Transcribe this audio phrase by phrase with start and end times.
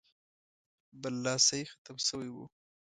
[1.01, 2.45] برلاسی ختم شوی وو.